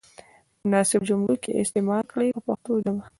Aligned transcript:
په 0.59 0.63
مناسبو 0.69 1.05
جملو 1.09 1.35
کې 1.43 1.49
یې 1.53 1.59
استعمال 1.63 2.01
کړئ 2.11 2.27
په 2.35 2.41
پښتو 2.47 2.71
ژبه. 2.83 3.03